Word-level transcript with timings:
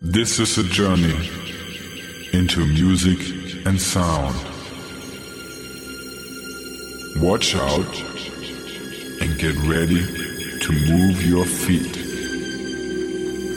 This 0.00 0.38
is 0.38 0.56
a 0.58 0.62
journey 0.62 1.28
into 2.32 2.64
music 2.64 3.18
and 3.66 3.80
sound. 3.80 4.36
Watch 7.20 7.56
out 7.56 8.00
and 9.20 9.36
get 9.40 9.56
ready 9.66 10.06
to 10.60 10.72
move 10.86 11.26
your 11.26 11.44
feet. 11.44 11.96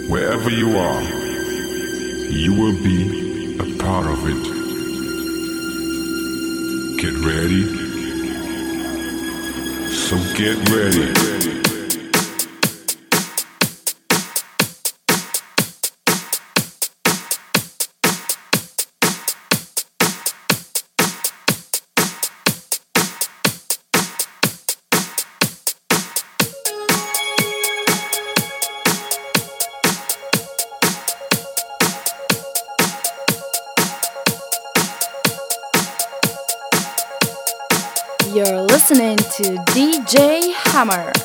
Wherever 0.09 0.49
you 0.49 0.75
are, 0.79 1.03
you 2.31 2.55
will 2.55 2.83
be 2.83 3.57
a 3.59 3.77
part 3.77 4.07
of 4.07 4.25
it. 4.25 4.43
Get 6.99 7.13
ready. 7.23 7.65
So 9.91 10.17
get 10.35 10.57
ready. 10.71 11.60
DJ 40.91 41.20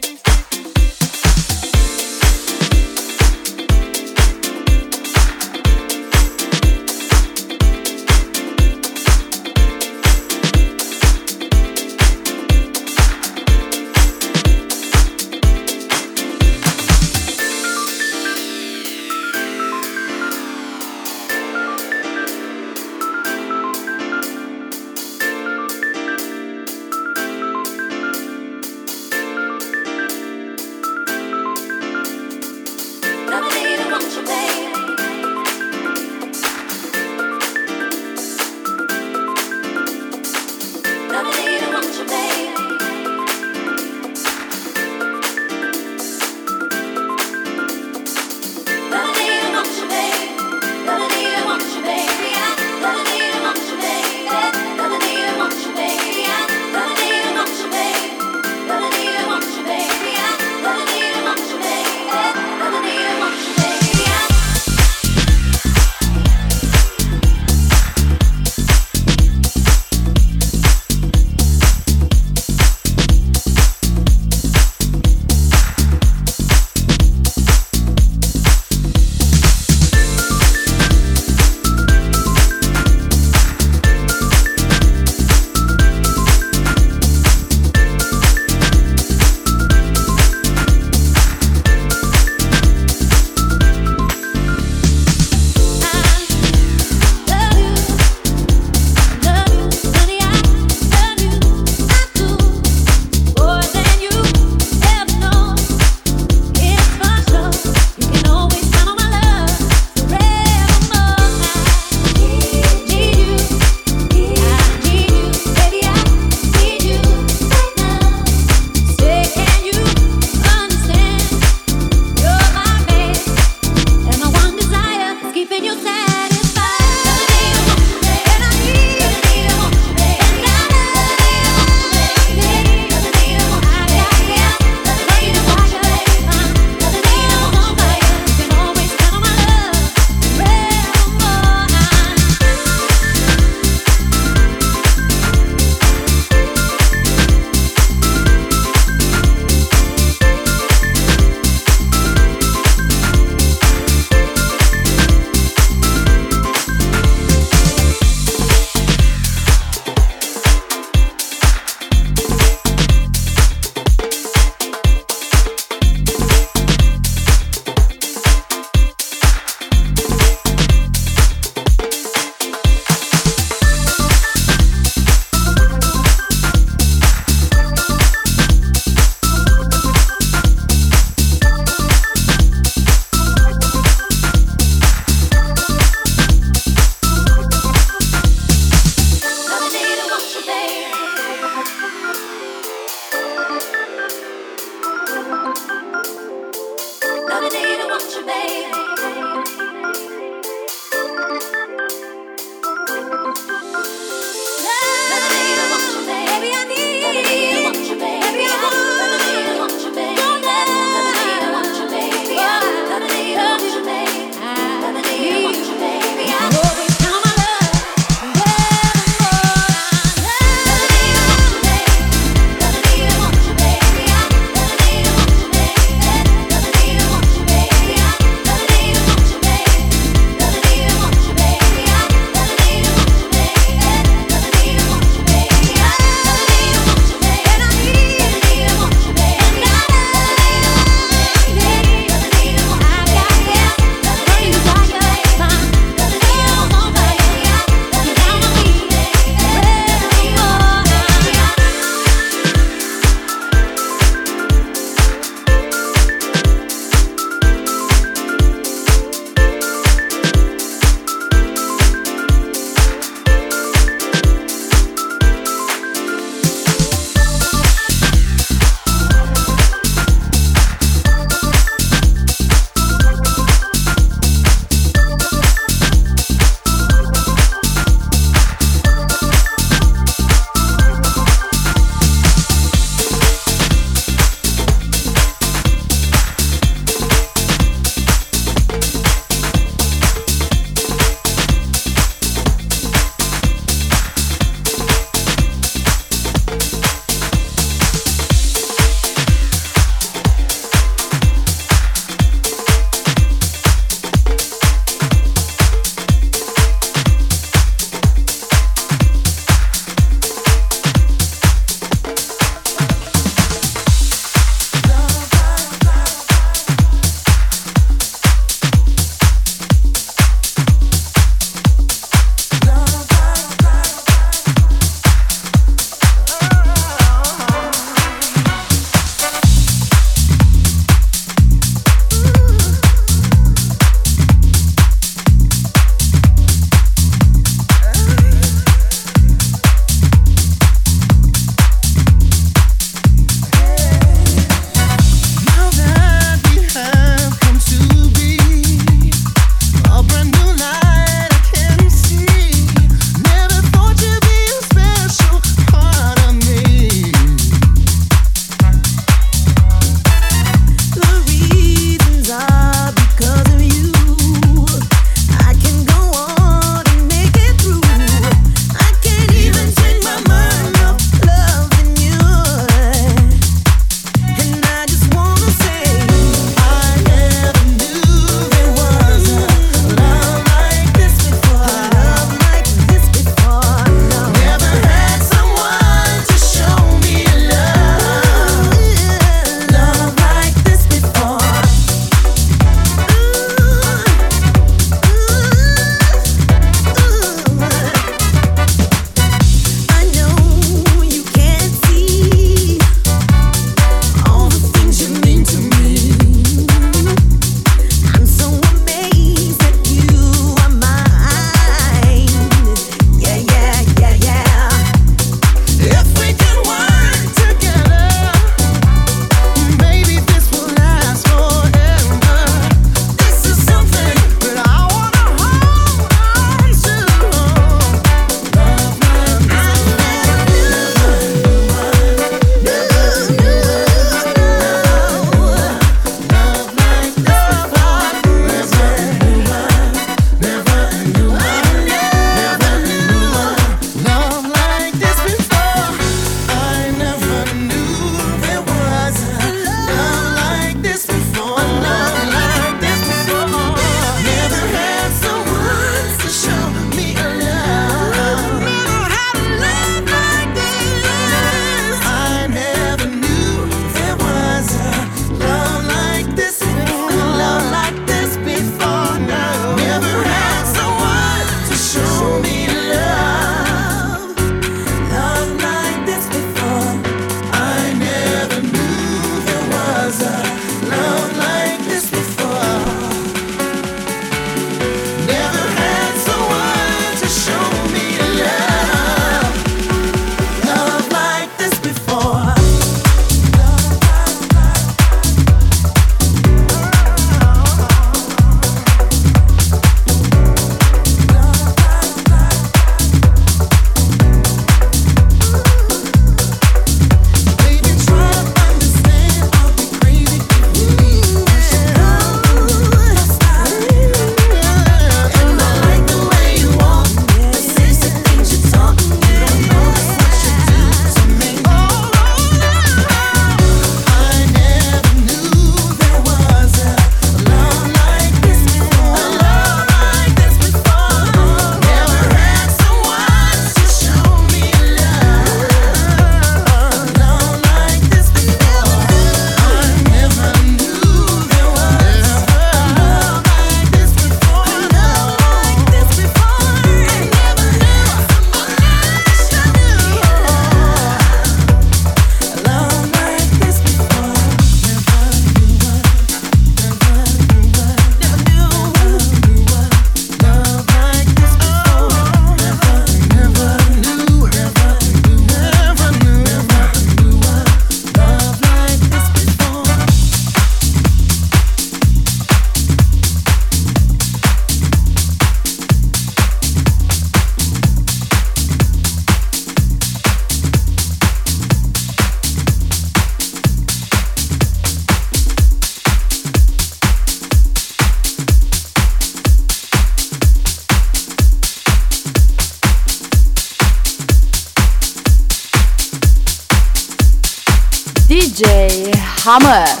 Hammer. 599.51 600.00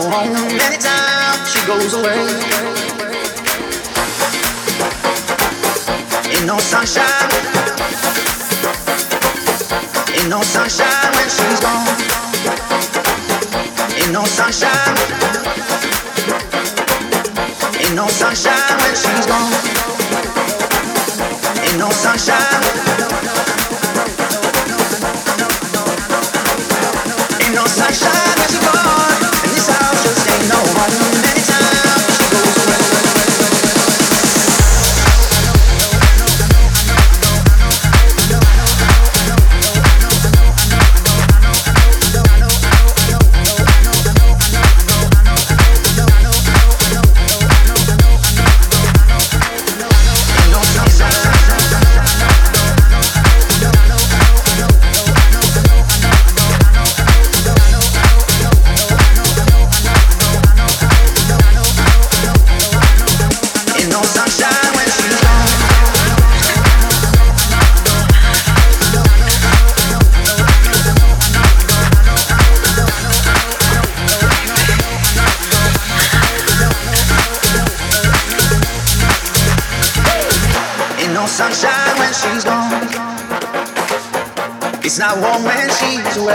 No 0.00 0.10
home. 0.10 0.34
She 1.46 1.66
goes 1.66 1.94
away. 1.94 2.18
Ain't 6.30 6.46
no 6.46 6.58
sunshine. 6.58 7.30
Ain't 10.14 10.28
no 10.28 10.42
sunshine 10.42 11.12
when 11.16 11.28
she's 11.28 11.60
gone. 11.60 11.86
Ain't 13.98 14.12
no 14.12 14.24
sunshine. 14.24 14.96
Ain't 17.80 17.94
no 17.94 18.06
sunshine 18.08 18.78
when 18.82 18.94
she's 18.94 19.26
gone. 19.26 19.52
Ain't 21.64 21.78
no 21.78 21.90
sunshine. 21.90 22.62
Ain't 27.40 27.54
no 27.54 27.66
sunshine 27.66 28.07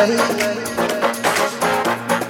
away. 0.03 0.19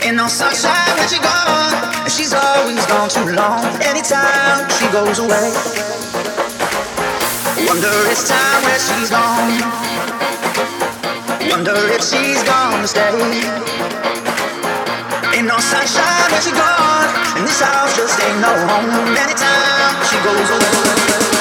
Ain't 0.06 0.18
no 0.18 0.28
sunshine 0.28 0.94
when 0.98 1.08
she's 1.08 1.20
gone. 1.20 1.74
And 2.04 2.12
she's 2.12 2.34
always 2.34 2.86
gone 2.86 3.10
too 3.10 3.34
long. 3.34 3.66
Anytime 3.82 4.70
she 4.70 4.86
goes 4.92 5.20
away. 5.20 5.50
Wonder 7.66 7.94
it's 8.12 8.28
time 8.30 8.62
where 8.64 8.80
she's 8.80 9.10
gone. 9.10 9.62
Wonder 11.50 11.78
if 11.96 12.04
she's 12.04 12.44
gonna 12.44 12.88
stay. 12.88 13.16
Ain't 15.34 15.48
no 15.48 15.58
sunshine 15.58 16.32
when 16.32 16.42
she's 16.42 16.54
gone. 16.54 17.10
And 17.38 17.48
this 17.48 17.62
house 17.62 17.96
just 17.98 18.22
ain't 18.22 18.40
no 18.42 18.54
home. 18.70 19.18
Anytime 19.18 19.96
she 20.10 20.18
goes 20.22 20.50
away. 20.50 21.33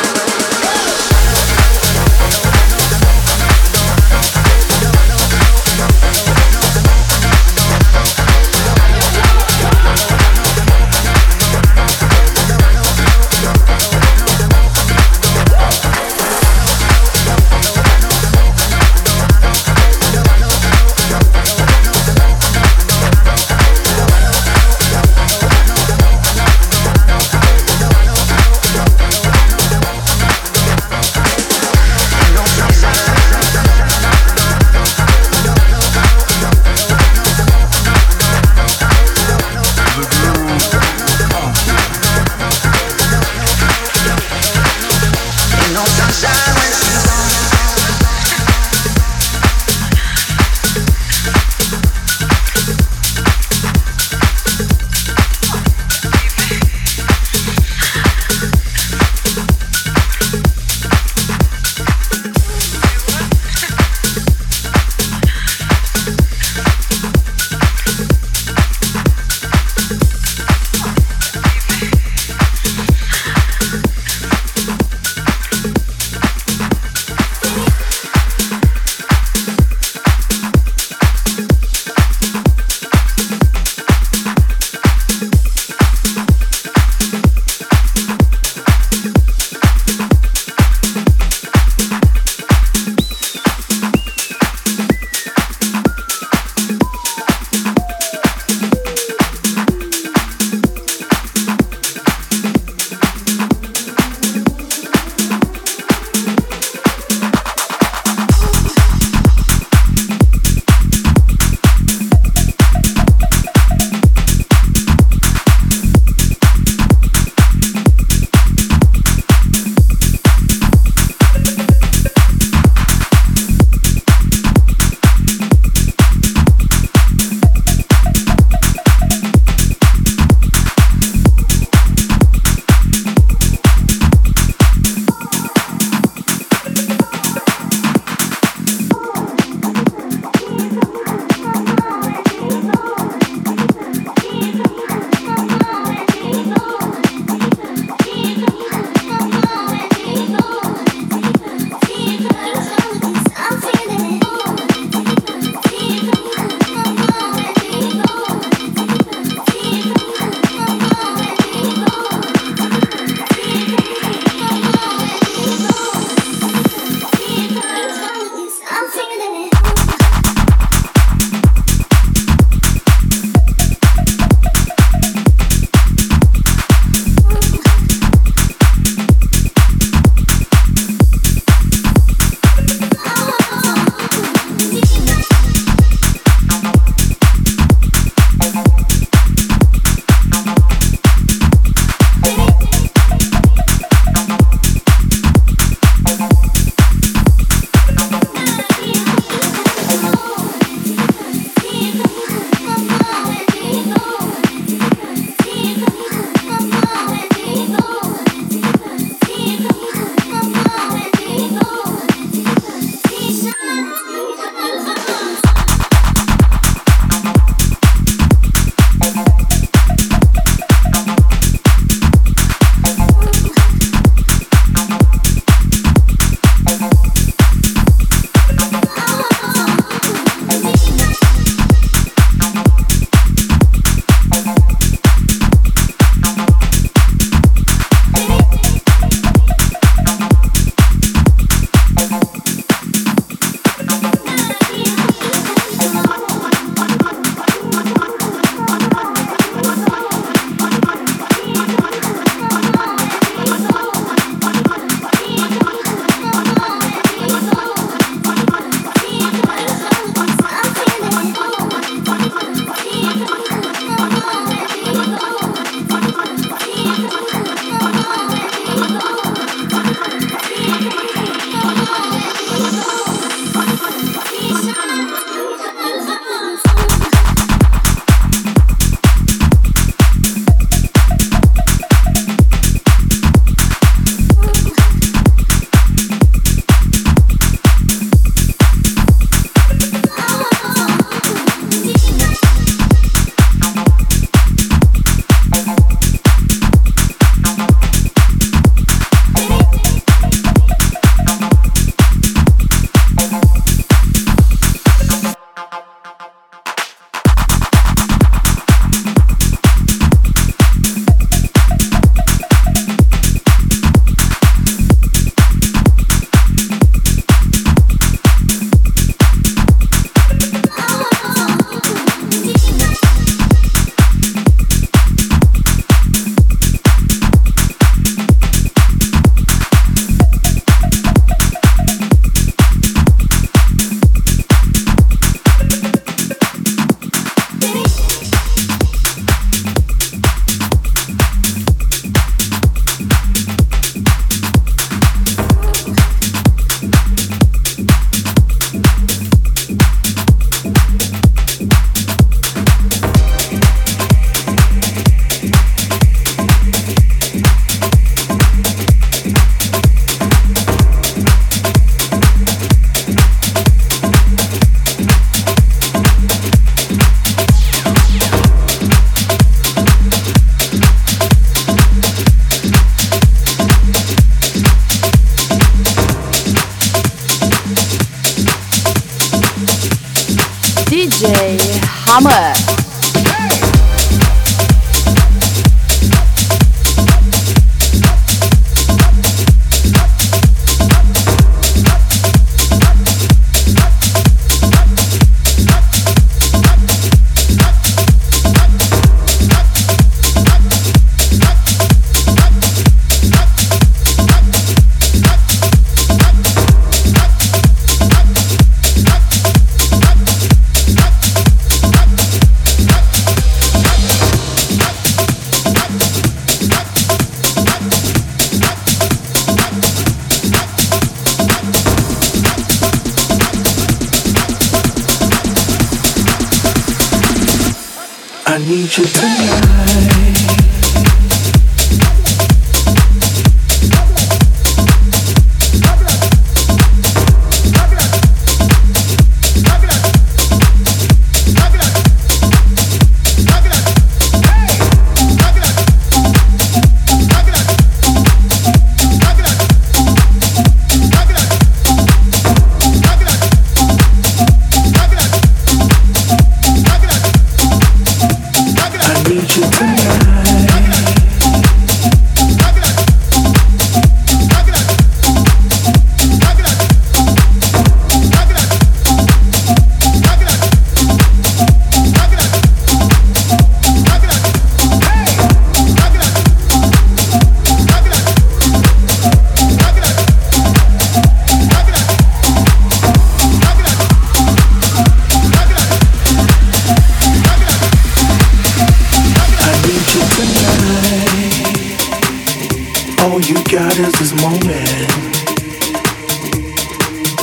Moment. 494.43 495.09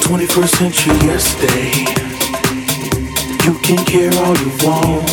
21st 0.04 0.54
century 0.60 0.98
yesterday. 1.08 1.72
You 3.46 3.54
can 3.64 3.80
care 3.88 4.12
all 4.20 4.36
you 4.36 4.52
want. 4.68 5.08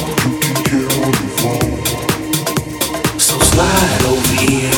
So 3.22 3.38
slide 3.38 4.02
over 4.10 4.34
here 4.42 4.74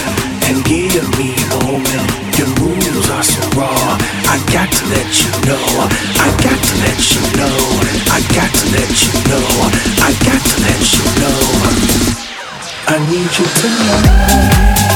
and 0.52 0.60
give 0.68 1.08
me 1.16 1.32
a 1.32 1.58
moment. 1.64 2.08
Your 2.36 2.50
moves 2.60 3.08
are 3.08 3.24
so 3.24 3.40
raw. 3.56 3.96
I 4.28 4.36
got 4.52 4.68
to 4.68 4.84
let 4.92 5.08
you 5.22 5.32
know. 5.48 5.64
I 6.20 6.28
got 6.44 6.60
to 6.60 6.74
let 6.84 7.00
you 7.12 7.22
know. 7.40 7.56
I 8.12 8.20
got 8.36 8.50
to 8.52 8.64
let 8.76 8.92
you 9.00 9.12
know. 9.32 9.48
I 10.04 10.10
got 10.28 10.42
to 10.44 10.56
let 10.66 10.82
you 10.92 11.04
know. 11.20 11.40
I 12.92 12.96
need 13.08 13.32
you 13.38 13.46
tonight. 13.60 14.87